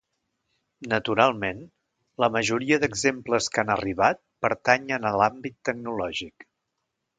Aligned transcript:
Naturalment, 0.93 1.59
la 2.23 2.29
majoria 2.37 2.79
d'exemples 2.85 3.51
que 3.57 3.63
han 3.65 3.71
arribat 3.75 4.23
pertanyen 4.49 5.05
a 5.11 5.15
l'àmbit 5.21 5.61
tecnològic. 5.71 6.51